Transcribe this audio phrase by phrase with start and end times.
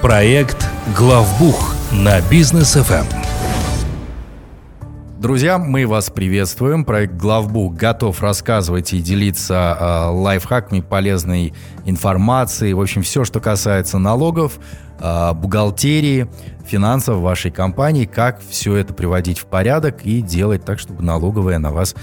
[0.00, 0.66] Проект
[0.96, 3.04] «Главбух» на бизнес ФМ.
[5.18, 6.86] Друзья, мы вас приветствуем.
[6.86, 11.52] Проект «Главбух» готов рассказывать и делиться э, лайфхаками, полезной
[11.84, 12.72] информацией.
[12.72, 14.58] В общем, все, что касается налогов,
[14.98, 16.26] э, бухгалтерии,
[16.64, 21.70] финансов вашей компании, как все это приводить в порядок и делать так, чтобы налоговая на
[21.70, 21.94] вас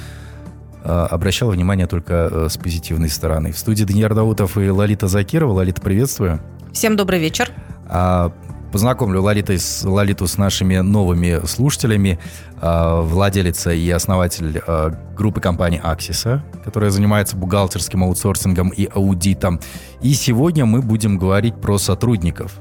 [0.84, 3.52] э, обращала внимание только э, с позитивной стороны.
[3.52, 5.54] В студии Даниил Даутов и Лолита Закирова.
[5.54, 6.39] Лолита, приветствую.
[6.76, 7.54] Всем добрый вечер.
[7.88, 8.34] А,
[8.73, 12.20] познакомлю Лолитой с, Лолиту с нашими новыми слушателями.
[12.59, 19.62] А, владелица и основатель а, группы компании Аксиса, которая занимается бухгалтерским аутсорсингом и аудитом.
[20.02, 22.59] И сегодня мы будем говорить про сотрудников.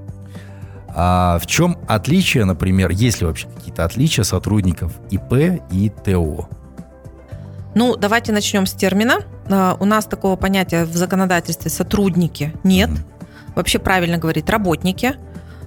[0.95, 6.49] А в чем отличие, например, есть ли вообще какие-то отличия сотрудников ИП и ТО?
[7.75, 9.17] Ну, давайте начнем с термина.
[9.81, 12.91] У нас такого понятия в законодательстве сотрудники нет.
[12.91, 13.14] Mm-hmm
[13.55, 15.17] вообще правильно говорить работники.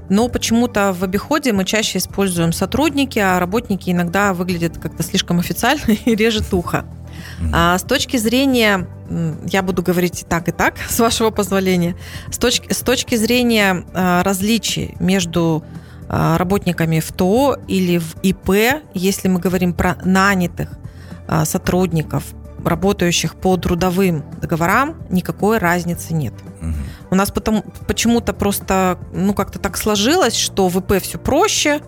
[0.10, 5.92] Но почему-то в обиходе мы чаще используем сотрудники, а работники иногда выглядят как-то слишком официально
[6.06, 6.86] и режет ухо.
[7.54, 8.88] А с точки зрения,
[9.46, 11.96] я буду говорить и так, и так, с вашего позволения,
[12.32, 15.64] с точки, с точки зрения а, различий между
[16.10, 20.70] а, работниками в ТО или в ИП, если мы говорим про нанятых
[21.28, 22.24] а, сотрудников,
[22.64, 26.34] работающих по трудовым договорам, никакой разницы нет.
[27.10, 31.82] У нас потом почему-то просто, ну, как-то так сложилось, что в ИП все проще,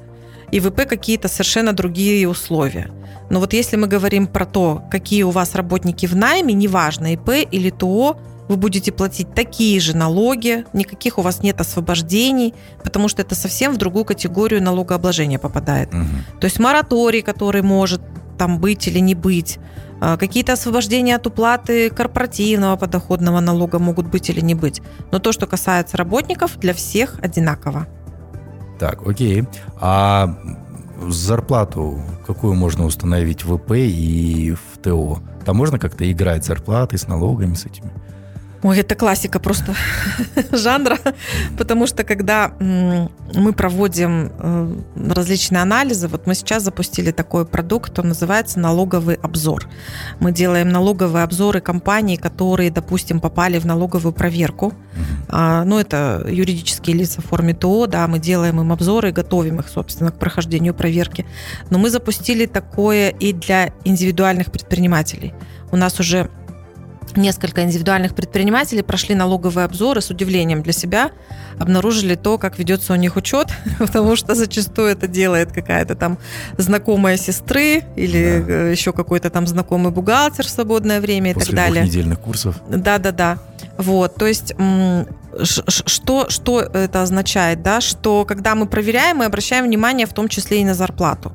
[0.51, 2.91] и в ИП какие-то совершенно другие условия.
[3.29, 7.47] Но вот если мы говорим про то, какие у вас работники в найме, неважно, ИП
[7.51, 8.17] или ТО,
[8.47, 13.73] вы будете платить такие же налоги, никаких у вас нет освобождений, потому что это совсем
[13.73, 15.93] в другую категорию налогообложения попадает.
[15.93, 16.39] Угу.
[16.41, 18.01] То есть мораторий, который может
[18.39, 19.59] там быть или не быть,
[20.01, 24.81] а, какие-то освобождения от уплаты корпоративного подоходного налога могут быть или не быть.
[25.11, 27.85] Но то, что касается работников, для всех одинаково.
[28.79, 29.43] Так, окей.
[29.79, 30.35] А
[31.07, 35.19] зарплату какую можно установить в ИП и в ТО?
[35.45, 37.91] Там можно как-то играть зарплаты с налогами, с этими?
[38.61, 39.73] Ой, это классика просто
[40.51, 40.97] жанра,
[41.57, 44.75] потому что когда мы проводим э,
[45.13, 49.69] различные анализы, вот мы сейчас запустили такой продукт, он называется налоговый обзор.
[50.19, 54.73] Мы делаем налоговые обзоры компаний, которые, допустим, попали в налоговую проверку.
[55.29, 59.61] А, ну, это юридические лица в форме ТО, да, мы делаем им обзоры и готовим
[59.61, 61.25] их, собственно, к прохождению проверки.
[61.69, 65.33] Но мы запустили такое и для индивидуальных предпринимателей.
[65.71, 66.29] У нас уже
[67.17, 71.11] несколько индивидуальных предпринимателей прошли налоговые обзоры с удивлением для себя,
[71.59, 73.47] обнаружили то, как ведется у них учет,
[73.79, 76.17] потому что зачастую это делает какая-то там
[76.57, 78.53] знакомая сестры или да.
[78.53, 81.85] Э, еще какой-то там знакомый бухгалтер в свободное время После и так далее.
[81.85, 82.55] недельных курсов.
[82.69, 83.39] Да-да-да.
[83.77, 84.53] Вот, то есть
[85.33, 90.61] что, что это означает, да, что когда мы проверяем, мы обращаем внимание в том числе
[90.61, 91.31] и на зарплату.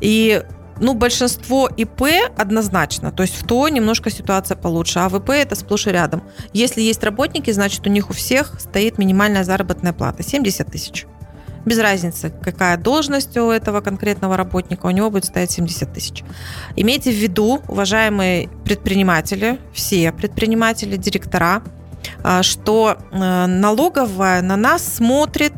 [0.00, 0.42] И
[0.82, 2.02] ну, большинство ИП
[2.36, 3.12] однозначно.
[3.12, 6.22] То есть в ТО немножко ситуация получше, а в ИП это сплошь и рядом.
[6.52, 11.06] Если есть работники, значит, у них у всех стоит минимальная заработная плата 70 тысяч.
[11.64, 16.24] Без разницы, какая должность у этого конкретного работника, у него будет стоять 70 тысяч.
[16.74, 21.62] Имейте в виду, уважаемые предприниматели, все предприниматели, директора,
[22.24, 25.52] а, что э, налоговая на нас смотрит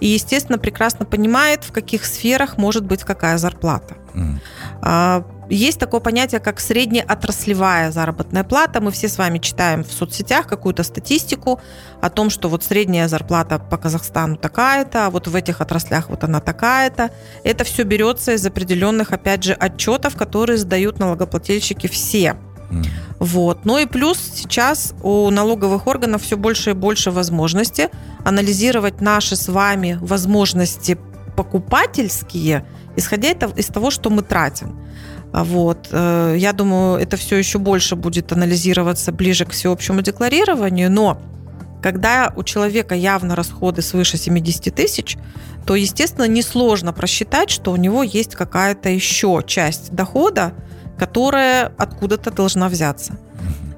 [0.00, 3.96] и, естественно, прекрасно понимает, в каких сферах может быть какая зарплата.
[4.18, 5.24] Mm.
[5.50, 8.82] Есть такое понятие, как среднеотраслевая заработная плата.
[8.82, 11.60] Мы все с вами читаем в соцсетях какую-то статистику
[12.02, 16.22] о том, что вот средняя зарплата по Казахстану такая-то, а вот в этих отраслях вот
[16.24, 17.10] она такая-то.
[17.44, 22.36] Это все берется из определенных, опять же, отчетов, которые сдают налогоплательщики все.
[23.18, 23.64] Вот.
[23.64, 27.88] Ну и плюс сейчас у налоговых органов все больше и больше возможности
[28.24, 30.98] анализировать наши с вами возможности
[31.38, 32.64] покупательские,
[32.96, 34.76] исходя из того, что мы тратим.
[35.32, 35.88] А вот.
[35.92, 41.22] Э, я думаю, это все еще больше будет анализироваться ближе к всеобщему декларированию, но
[41.80, 45.16] когда у человека явно расходы свыше 70 тысяч,
[45.64, 50.54] то, естественно, несложно просчитать, что у него есть какая-то еще часть дохода,
[50.98, 53.16] которая откуда-то должна взяться.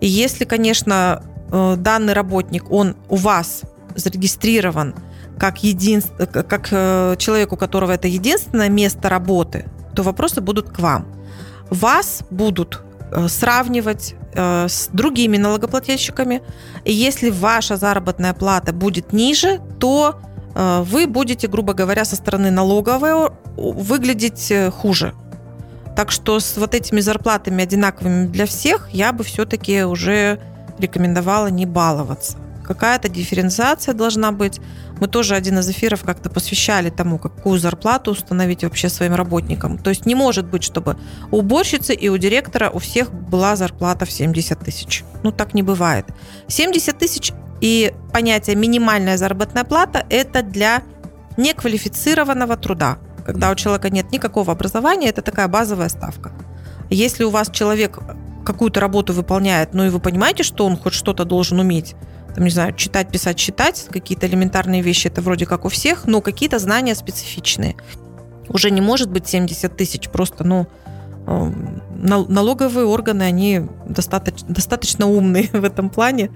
[0.01, 3.65] И если, конечно, э, данный работник, он у вас
[3.97, 4.95] зарегистрирован
[5.41, 6.03] как, един...
[6.29, 9.65] как э, человек, у которого это единственное место работы,
[9.95, 11.07] то вопросы будут к вам.
[11.71, 16.41] Вас будут э, сравнивать с другими налогоплательщиками.
[16.85, 20.21] И если ваша заработная плата будет ниже, то
[20.55, 25.15] вы будете, грубо говоря, со стороны налоговой выглядеть хуже.
[25.97, 30.39] Так что с вот этими зарплатами одинаковыми для всех я бы все-таки уже
[30.79, 32.39] рекомендовала не баловаться.
[32.75, 34.61] Какая-то дифференциация должна быть.
[35.01, 39.77] Мы тоже один из эфиров как-то посвящали тому, какую зарплату установить вообще своим работникам.
[39.77, 40.97] То есть не может быть, чтобы
[41.33, 45.05] у уборщицы и у директора у всех была зарплата в 70 тысяч.
[45.25, 46.07] Ну, так не бывает.
[46.47, 50.83] 70 тысяч и понятие минимальная заработная плата– это для
[51.37, 52.99] неквалифицированного труда.
[53.27, 56.31] Когда у человека нет никакого образования, это такая базовая ставка.
[56.89, 57.99] Если у вас человек
[58.45, 61.97] какую-то работу выполняет, ну и вы понимаете, что он хоть что-то должен уметь,
[62.31, 66.21] там, не знаю, читать, писать, считать, какие-то элементарные вещи, это вроде как у всех, но
[66.21, 67.77] какие-то знания специфичные.
[68.49, 70.67] Уже не может быть 70 тысяч, просто, ну,
[71.27, 76.31] эм, налоговые органы, они достаточно, достаточно умные в этом плане.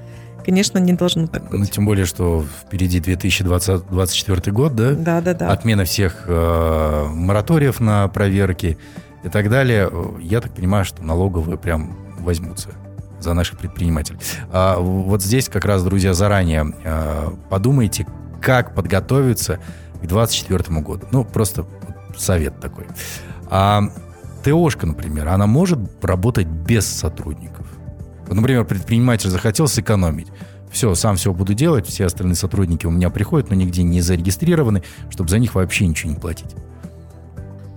[0.44, 1.58] Конечно, не должно так быть.
[1.58, 4.92] Ну, тем более, что впереди 2024 год, да?
[4.92, 5.48] Да, да, да.
[5.50, 8.76] Отмена всех э, мораториев на проверки
[9.24, 9.90] и так далее.
[10.20, 12.70] Я так понимаю, что налоговые прям возьмутся
[13.24, 14.18] за наших предпринимателей.
[14.52, 18.06] А вот здесь как раз, друзья, заранее э, подумайте,
[18.40, 19.56] как подготовиться
[19.94, 21.06] к 2024 году.
[21.10, 21.66] Ну, просто
[22.16, 22.86] совет такой.
[23.50, 23.82] А
[24.44, 27.66] ТОшка, например, она может работать без сотрудников?
[28.26, 30.28] Вот, например, предприниматель захотел сэкономить.
[30.70, 34.82] Все, сам все буду делать, все остальные сотрудники у меня приходят, но нигде не зарегистрированы,
[35.08, 36.54] чтобы за них вообще ничего не платить.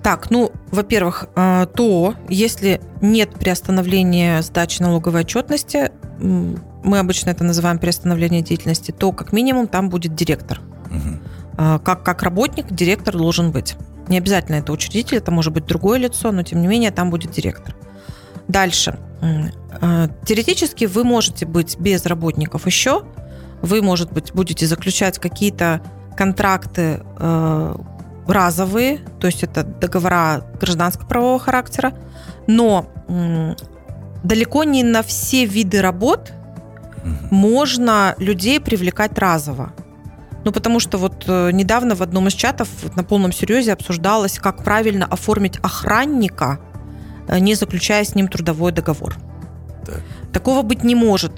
[0.07, 7.77] Так, ну, во-первых, э, то, если нет приостановления сдачи налоговой отчетности, мы обычно это называем
[7.77, 10.61] приостановление деятельности, то как минимум там будет директор.
[10.85, 11.79] Угу.
[11.83, 13.75] Как, как работник директор должен быть.
[14.07, 17.31] Не обязательно это учредитель, это может быть другое лицо, но тем не менее там будет
[17.31, 17.75] директор.
[18.47, 18.97] Дальше.
[19.81, 23.03] Э, теоретически вы можете быть без работников еще,
[23.61, 25.81] вы, может быть, будете заключать какие-то
[26.15, 27.01] контракты
[28.27, 31.93] разовые, то есть это договора гражданско-правового характера,
[32.47, 32.87] но
[34.23, 36.33] далеко не на все виды работ
[37.31, 39.73] можно людей привлекать разово.
[40.43, 44.63] Ну, потому что вот э, недавно в одном из чатов на полном серьезе обсуждалось, как
[44.63, 46.59] правильно оформить охранника,
[47.27, 49.15] э, не заключая с ним трудовой договор.
[49.85, 50.01] Так.
[50.31, 51.31] Такого быть не может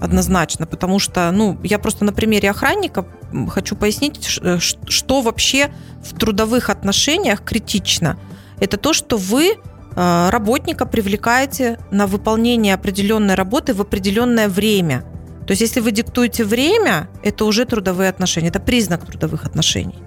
[0.00, 3.06] однозначно, потому что, ну, я просто на примере охранника
[3.48, 5.72] хочу пояснить, э, что вообще
[6.02, 8.18] в трудовых отношениях критично.
[8.60, 9.54] Это то, что вы
[9.96, 15.04] э, работника привлекаете на выполнение определенной работы в определенное время.
[15.46, 19.98] То есть, если вы диктуете время, это уже трудовые отношения, это признак трудовых отношений.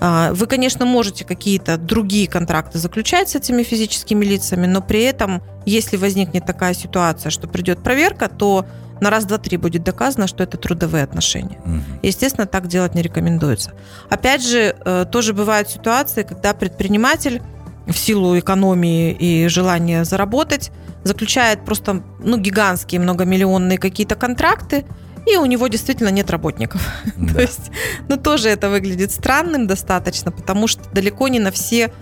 [0.00, 5.42] А, вы, конечно, можете какие-то другие контракты заключать с этими физическими лицами, но при этом,
[5.66, 8.64] если возникнет такая ситуация, что придет проверка, то
[9.00, 11.58] на раз, два, три будет доказано, что это трудовые отношения.
[11.64, 12.00] Угу.
[12.02, 13.72] Естественно, так делать не рекомендуется.
[14.08, 17.42] Опять же, э, тоже бывают ситуации, когда предприниматель
[17.86, 20.70] в силу экономии и желания заработать
[21.02, 24.84] заключает просто ну, гигантские многомиллионные какие-то контракты,
[25.26, 26.86] и у него действительно нет работников.
[27.16, 27.34] Да.
[27.34, 27.70] То есть,
[28.08, 31.92] ну, тоже это выглядит странным достаточно, потому что далеко не на все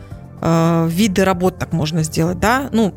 [0.40, 2.68] э, виды работ так можно сделать, да.
[2.72, 2.94] Ну,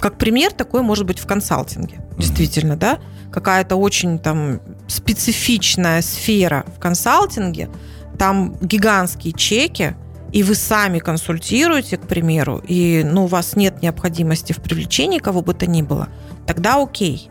[0.00, 2.78] как пример, такой может быть в консалтинге, действительно, mm-hmm.
[2.78, 2.98] да
[3.34, 7.68] какая-то очень там специфичная сфера в консалтинге,
[8.16, 9.96] там гигантские чеки,
[10.30, 15.42] и вы сами консультируете, к примеру, и ну, у вас нет необходимости в привлечении кого
[15.42, 16.10] бы то ни было,
[16.46, 17.28] тогда окей.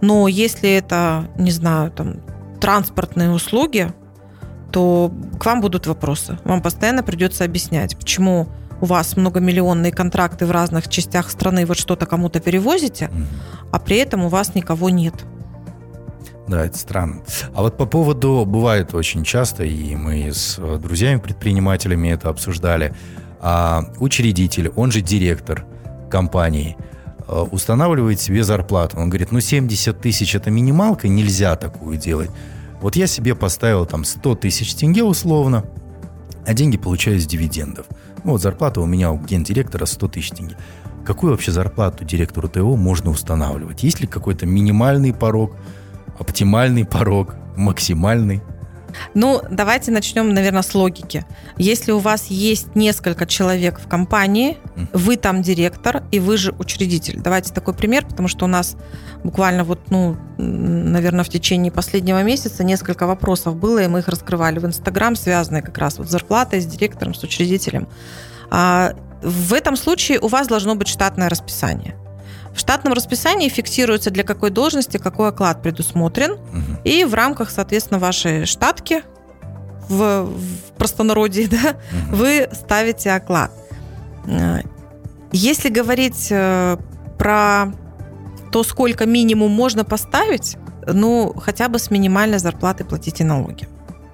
[0.00, 2.16] Но если это, не знаю, там,
[2.60, 3.92] транспортные услуги,
[4.72, 6.38] то к вам будут вопросы.
[6.44, 8.48] Вам постоянно придется объяснять, почему
[8.80, 13.10] у вас многомиллионные контракты в разных частях страны, вы что-то кому-то перевозите,
[13.72, 15.14] а при этом у вас никого нет.
[16.46, 17.22] Да, это странно.
[17.54, 22.94] А вот по поводу, бывает очень часто, и мы с э, друзьями-предпринимателями это обсуждали,
[23.40, 25.66] а учредитель, он же директор
[26.08, 26.76] компании,
[27.28, 28.98] устанавливает себе зарплату.
[28.98, 32.30] Он говорит, ну 70 тысяч это минималка, нельзя такую делать.
[32.80, 35.64] Вот я себе поставил там 100 тысяч тенге условно,
[36.46, 37.86] а деньги получаю из дивидендов.
[38.24, 40.56] Ну, вот зарплата у меня у гендиректора 100 тысяч тенге.
[41.04, 43.82] Какую вообще зарплату директору ТО можно устанавливать?
[43.82, 45.56] Есть ли какой-то минимальный порог–
[46.18, 48.42] оптимальный порог, максимальный?
[49.14, 51.24] Ну, давайте начнем, наверное, с логики.
[51.56, 54.58] Если у вас есть несколько человек в компании,
[54.92, 57.20] вы там директор, и вы же учредитель.
[57.20, 58.76] Давайте такой пример, потому что у нас
[59.24, 64.58] буквально вот, ну, наверное, в течение последнего месяца несколько вопросов было, и мы их раскрывали
[64.58, 67.88] в Инстаграм, связанные как раз вот с зарплатой, с директором, с учредителем.
[68.50, 71.96] А в этом случае у вас должно быть штатное расписание.
[72.56, 76.32] В штатном расписании фиксируется, для какой должности какой оклад предусмотрен.
[76.32, 76.80] Угу.
[76.84, 79.02] И в рамках, соответственно, вашей штатки
[79.90, 81.76] в, в простонародье да,
[82.08, 82.16] угу.
[82.16, 83.52] вы ставите оклад.
[84.26, 84.60] Э,
[85.32, 86.78] если говорить э,
[87.18, 87.74] про
[88.50, 93.68] то, сколько минимум можно поставить, ну, хотя бы с минимальной зарплаты платите налоги.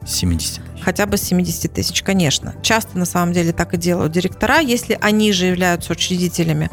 [0.04, 0.82] 70 тысяч.
[0.82, 2.56] Хотя бы с 70 тысяч, конечно.
[2.60, 6.70] Часто на самом деле так и делают директора, если они же являются учредителями.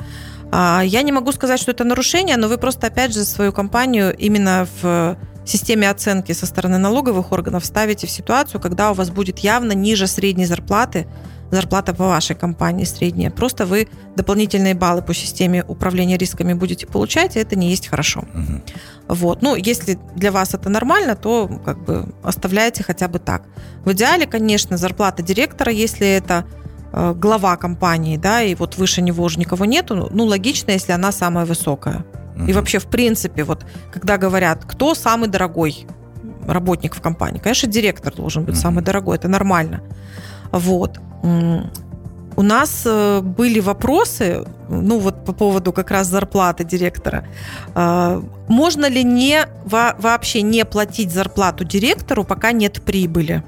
[0.51, 4.15] А, я не могу сказать, что это нарушение, но вы просто опять же свою компанию
[4.15, 9.39] именно в системе оценки со стороны налоговых органов ставите в ситуацию, когда у вас будет
[9.39, 11.07] явно ниже средней зарплаты,
[11.51, 13.31] зарплата по вашей компании средняя.
[13.31, 18.19] Просто вы дополнительные баллы по системе управления рисками будете получать, и это не есть хорошо.
[18.19, 19.15] Угу.
[19.15, 19.41] Вот.
[19.41, 23.43] Ну, если для вас это нормально, то как бы оставляйте хотя бы так.
[23.83, 26.45] В идеале, конечно, зарплата директора, если это
[26.91, 31.45] глава компании, да, и вот выше него уже никого нету, ну, логично, если она самая
[31.45, 32.03] высокая.
[32.47, 35.85] И вообще, в принципе, вот когда говорят, кто самый дорогой
[36.47, 39.81] работник в компании, конечно, директор должен быть самый дорогой, это нормально.
[40.51, 40.99] Вот.
[42.35, 47.25] У нас э, были вопросы, ну вот по поводу как раз зарплаты директора.
[47.75, 53.43] А, можно ли не вообще не платить зарплату директору, пока нет прибыли?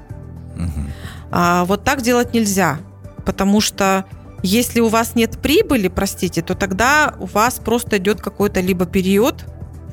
[0.56, 1.66] Угу.
[1.66, 2.76] Вот так делать нельзя,
[3.24, 4.04] потому что
[4.42, 9.44] если у вас нет прибыли, простите, то тогда у вас просто идет какой-то либо период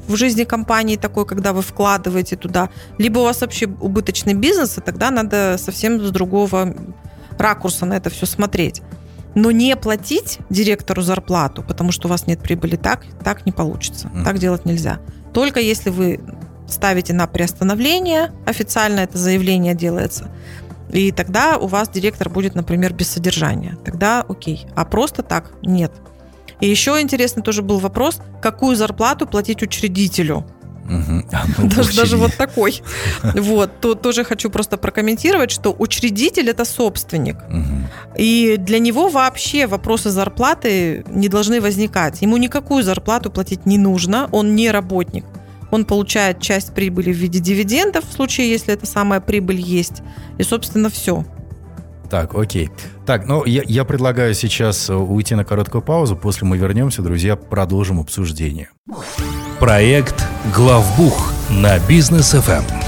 [0.08, 4.82] в жизни компании такой, когда вы вкладываете туда, либо у вас вообще убыточный бизнес, и
[4.82, 6.76] тогда надо совсем с другого
[7.38, 8.82] ракурса на это все смотреть.
[9.36, 14.08] Но не платить директору зарплату, потому что у вас нет прибыли, так, так не получится.
[14.08, 14.24] Mm.
[14.24, 15.00] Так делать нельзя.
[15.32, 16.20] Только если вы
[16.68, 20.32] ставите на приостановление, официально это заявление делается,
[20.92, 23.78] и тогда у вас директор будет, например, без содержания.
[23.86, 24.66] Тогда окей.
[24.76, 25.92] А просто так нет.
[26.60, 30.46] И еще интересный тоже был вопрос, какую зарплату платить учредителю
[30.90, 31.68] Угу.
[31.76, 32.82] Даже, даже вот такой.
[33.24, 33.80] Вот.
[33.80, 37.38] То, тоже хочу просто прокомментировать, что учредитель это собственник.
[37.48, 38.18] Угу.
[38.18, 42.22] И для него вообще вопросы зарплаты не должны возникать.
[42.22, 45.26] Ему никакую зарплату платить не нужно, он не работник.
[45.72, 50.02] Он получает часть прибыли в виде дивидендов, в случае, если это самая прибыль есть.
[50.38, 51.26] И, собственно, все.
[52.10, 52.72] Так, окей.
[53.06, 56.16] Так, ну я, я предлагаю сейчас уйти на короткую паузу.
[56.16, 58.70] После мы вернемся, друзья, продолжим обсуждение.
[59.60, 62.79] Проект «Главбух» на бизнес FM.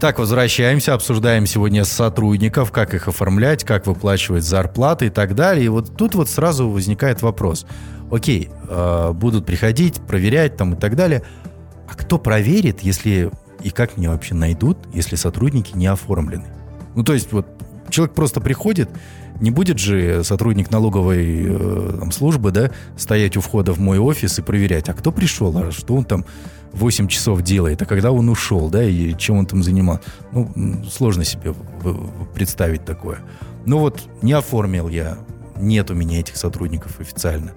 [0.00, 5.66] Так, возвращаемся, обсуждаем сегодня сотрудников, как их оформлять, как выплачивать зарплаты и так далее.
[5.66, 7.66] И вот тут вот сразу возникает вопрос.
[8.10, 11.22] Окей, э, будут приходить, проверять там и так далее.
[11.88, 13.30] А кто проверит, если
[13.62, 16.46] и как меня вообще найдут, если сотрудники не оформлены?
[16.94, 17.46] Ну, то есть вот
[17.88, 18.90] человек просто приходит,
[19.40, 24.38] не будет же сотрудник налоговой э, там, службы, да, стоять у входа в мой офис
[24.38, 26.24] и проверять, а кто пришел, а что он там
[26.72, 30.02] 8 часов делает, а когда он ушел, да, и чем он там занимался.
[30.32, 31.54] Ну, сложно себе
[32.34, 33.18] представить такое.
[33.64, 35.18] Ну вот, не оформил я,
[35.56, 37.52] нет у меня этих сотрудников официально.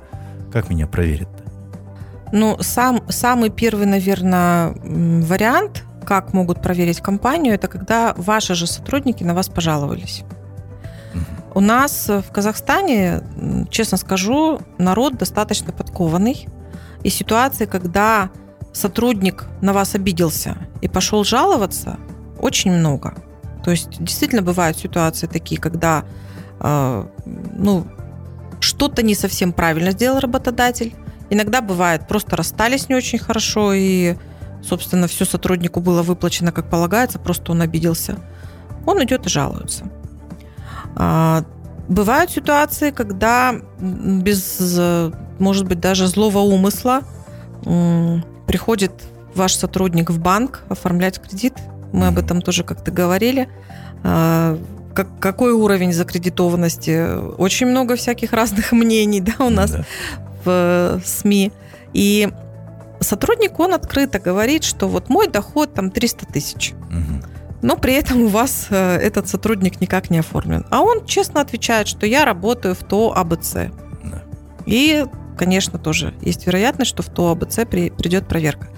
[0.52, 1.44] Как меня проверят-то?
[2.32, 9.24] Ну, сам, самый первый, наверное, вариант, как могут проверить компанию, это когда ваши же сотрудники
[9.24, 10.24] на вас пожаловались.
[11.58, 13.24] У нас в Казахстане,
[13.72, 16.48] честно скажу, народ достаточно подкованный.
[17.02, 18.30] И ситуации, когда
[18.74, 21.98] сотрудник на вас обиделся и пошел жаловаться,
[22.40, 23.16] очень много.
[23.64, 26.06] То есть действительно бывают ситуации такие, когда
[26.60, 27.06] э,
[27.56, 27.88] ну,
[28.60, 30.94] что-то не совсем правильно сделал работодатель.
[31.32, 34.16] Иногда бывает, просто расстались не очень хорошо, и,
[34.62, 38.20] собственно, все сотруднику было выплачено как полагается, просто он обиделся.
[38.86, 39.90] Он идет и жалуется.
[40.98, 41.44] А,
[41.88, 44.80] бывают ситуации, когда без,
[45.40, 47.02] может быть, даже злого умысла
[48.48, 48.92] приходит
[49.36, 51.54] ваш сотрудник в банк оформлять кредит.
[51.94, 53.48] Мы об этом тоже как-то говорили.
[54.04, 54.60] А,
[54.96, 57.36] как, какой уровень закредитованности?
[57.38, 59.86] Очень много всяких разных мнений да, у нас да.
[60.44, 61.52] в СМИ.
[61.94, 62.30] И
[63.00, 66.74] сотрудник, он открыто говорит, что вот мой доход там 300 тысяч.
[66.90, 67.17] Угу
[67.62, 70.66] но при этом у вас э, этот сотрудник никак не оформлен.
[70.70, 73.54] А он честно отвечает, что я работаю в ТО АБЦ.
[74.04, 74.24] Да.
[74.66, 75.06] И,
[75.38, 78.70] конечно, тоже есть вероятность, что в ТО АБЦ при, придет проверка.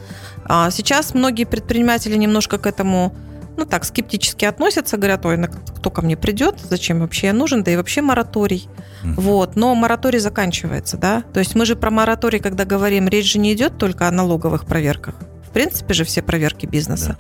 [0.46, 3.14] А сейчас многие предприниматели немножко к этому
[3.58, 5.38] ну так, скептически относятся, говорят, ой,
[5.78, 8.70] кто ко мне придет, зачем вообще я нужен, да и вообще мораторий.
[9.04, 9.14] Mm-hmm.
[9.18, 13.38] Вот, но мораторий заканчивается, да, то есть мы же про мораторий, когда говорим, речь же
[13.38, 15.16] не идет только о налоговых проверках,
[15.50, 17.08] в принципе же все проверки бизнеса.
[17.08, 17.18] Да.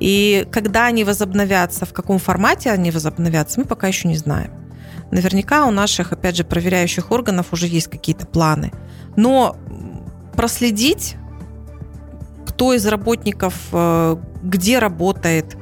[0.00, 4.50] И когда они возобновятся, в каком формате они возобновятся, мы пока еще не знаем.
[5.10, 8.72] Наверняка у наших, опять же, проверяющих органов уже есть какие-то планы.
[9.16, 9.56] Но
[10.34, 11.16] проследить,
[12.46, 15.56] кто из работников э, где работает,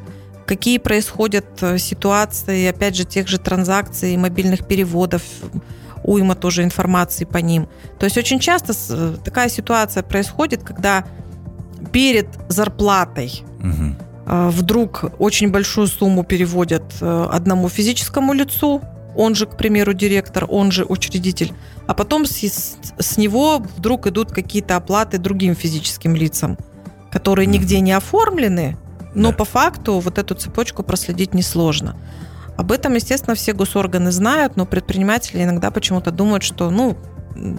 [0.47, 5.23] какие происходят э, ситуации, опять же, тех же транзакций, мобильных переводов,
[6.04, 7.68] уйма тоже информации по ним.
[7.99, 11.04] То есть очень часто э, такая ситуация происходит, когда
[11.85, 13.97] перед зарплатой угу.
[14.26, 18.83] вдруг очень большую сумму переводят э, одному физическому лицу,
[19.17, 21.53] он же, к примеру, директор, он же учредитель,
[21.87, 26.59] а потом с, с него вдруг идут какие-то оплаты другим физическим лицам,
[27.11, 28.76] которые нигде не оформлены,
[29.14, 29.37] но да.
[29.37, 31.97] по факту вот эту цепочку проследить несложно.
[32.57, 36.97] Об этом, естественно, все госорганы знают, но предприниматели иногда почему-то думают, что, ну,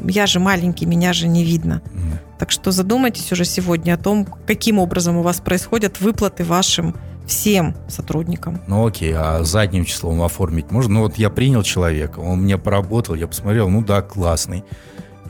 [0.08, 1.82] я же маленький, меня же не видно.
[1.86, 2.18] Mm.
[2.40, 7.76] Так что задумайтесь уже сегодня о том, каким образом у вас происходят выплаты вашим всем
[7.88, 8.62] сотрудникам.
[8.68, 10.96] Ну окей, а задним числом оформить можно?
[10.96, 14.64] Ну вот я принял человека, он мне поработал, я посмотрел, ну да, классный.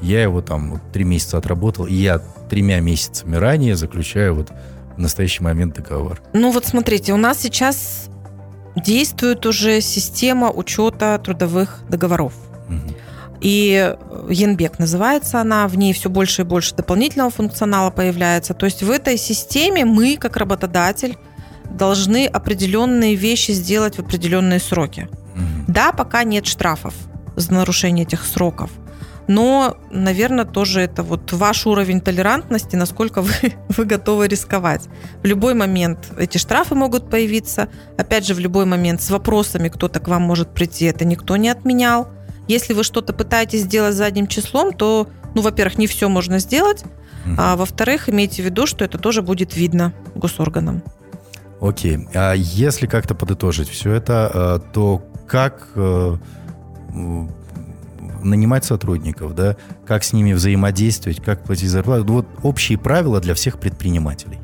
[0.01, 4.51] Я его там вот, три месяца отработал, и я тремя месяцами ранее заключаю вот
[4.95, 6.21] в настоящий момент договор.
[6.33, 8.09] Ну вот смотрите, у нас сейчас
[8.75, 12.33] действует уже система учета трудовых договоров.
[13.41, 13.95] И
[14.29, 18.53] Янбек называется она, в ней все больше и больше дополнительного функционала появляется.
[18.53, 21.17] То есть в этой системе мы, как работодатель,
[21.69, 25.09] должны определенные вещи сделать в определенные сроки.
[25.35, 25.65] Угу.
[25.67, 26.93] Да, пока нет штрафов
[27.35, 28.71] за нарушение этих сроков–
[29.27, 33.31] но, наверное, тоже это вот ваш уровень толерантности, насколько вы,
[33.69, 34.87] вы готовы рисковать.
[35.23, 37.69] В любой момент эти штрафы могут появиться.
[37.97, 40.85] Опять же, в любой момент с вопросами кто-то к вам может прийти.
[40.85, 42.09] Это никто не отменял.
[42.47, 46.83] Если вы что-то пытаетесь сделать задним числом, то, ну, во-первых, не все можно сделать,
[47.37, 50.83] а во-вторых, имейте в виду, что это тоже будет видно госорганам.
[51.59, 52.07] Окей.
[52.13, 56.17] А если как-то подытожить все это, э, то как э,
[58.23, 62.05] нанимать сотрудников, да, как с ними взаимодействовать, как платить зарплату.
[62.05, 64.39] Вот общие правила для всех предпринимателей.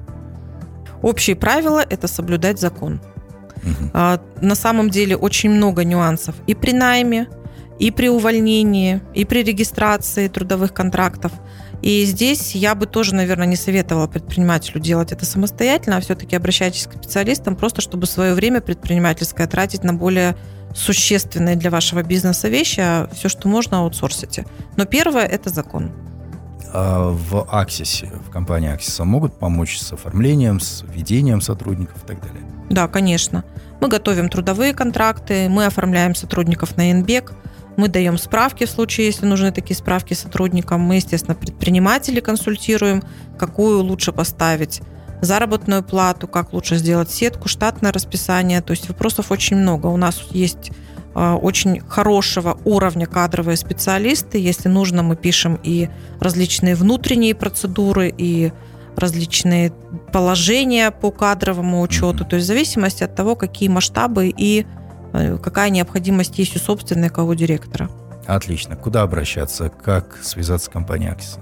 [1.02, 3.02] Общие правила– это соблюдать закон.
[3.64, 3.92] Угу.
[3.94, 7.28] А, на самом деле очень много нюансов и при найме,
[7.82, 11.32] и при увольнении, и при регистрации трудовых контрактов.
[11.82, 16.86] И здесь я бы тоже, наверное, не советовала предпринимателю делать это самостоятельно, а все-таки обращайтесь
[16.86, 20.36] к специалистам, просто чтобы свое время предпринимательское тратить на более
[20.76, 24.46] существенные для вашего бизнеса вещи, а все, что можно, аутсорсите.
[24.78, 25.92] Но первое– это закон.
[26.72, 32.22] А в Аксисе, в компании Аксиса могут помочь с оформлением, с ведением сотрудников и так
[32.22, 32.44] далее?
[32.70, 33.44] Да, конечно.
[33.80, 37.34] Мы готовим трудовые контракты, мы оформляем сотрудников на НБЕК,
[37.78, 40.82] мы даем справки в случае, если нужны такие справки сотрудникам.
[40.82, 43.04] Мы, естественно, предпринимателей консультируем,
[43.38, 44.82] какую лучше поставить
[45.22, 48.62] заработную плату, как лучше сделать сетку, штатное расписание.
[48.62, 49.88] То есть вопросов очень много.
[49.88, 50.72] У нас есть
[51.14, 54.40] а, очень хорошего уровня кадровые специалисты.
[54.40, 58.52] Если нужно, мы пишем и различные внутренние процедуры, и
[58.96, 59.72] различные
[60.12, 62.26] положения по кадровому учету.
[62.26, 64.66] То есть в зависимости от того, какие масштабы и
[65.12, 67.90] какая необходимость есть у собственника, у директора.
[68.28, 68.76] Отлично.
[68.76, 69.70] Куда обращаться?
[69.70, 71.38] Как связаться с компанией Аксис?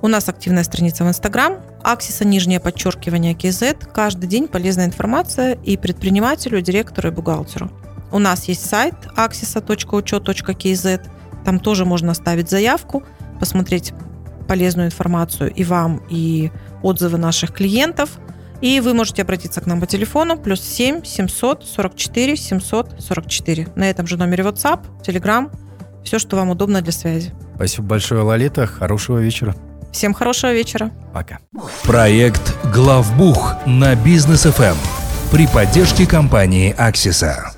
[0.00, 3.90] У нас активная страница в Инстаграм, Аксиса, нижнее подчеркивание KZ.
[3.92, 7.70] Каждый день полезная информация и предпринимателю, директору, и бухгалтеру.
[8.12, 11.00] У нас есть сайт axisa.учет.kz.
[11.44, 13.02] Там тоже можно оставить заявку,
[13.40, 13.92] посмотреть
[14.46, 18.18] полезную информацию и вам, и отзывы наших клиентов.
[18.60, 23.68] И вы можете обратиться к нам по телефону плюс 7 744 744.
[23.76, 25.50] На этом же номере WhatsApp, Telegram,
[26.04, 27.32] все, что вам удобно для связи.
[27.54, 28.66] Спасибо большое, Лолита.
[28.66, 29.54] Хорошего вечера.
[29.92, 30.90] Всем хорошего вечера.
[31.12, 31.38] Пока.
[31.82, 34.76] Проект «Главбух» на бизнес ФМ
[35.30, 37.57] при поддержке компании «Аксиса».